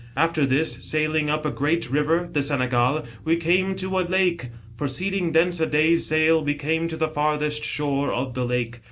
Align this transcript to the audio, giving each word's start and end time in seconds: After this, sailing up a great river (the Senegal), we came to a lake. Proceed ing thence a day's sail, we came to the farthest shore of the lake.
After 0.17 0.47
this, 0.47 0.79
sailing 0.83 1.29
up 1.29 1.45
a 1.45 1.51
great 1.51 1.91
river 1.91 2.27
(the 2.33 2.41
Senegal), 2.41 3.05
we 3.23 3.35
came 3.35 3.75
to 3.75 3.99
a 3.99 4.01
lake. 4.01 4.49
Proceed 4.75 5.13
ing 5.13 5.31
thence 5.33 5.59
a 5.59 5.67
day's 5.67 6.07
sail, 6.07 6.43
we 6.43 6.55
came 6.55 6.87
to 6.87 6.97
the 6.97 7.07
farthest 7.07 7.63
shore 7.63 8.11
of 8.11 8.33
the 8.33 8.43
lake. 8.43 8.79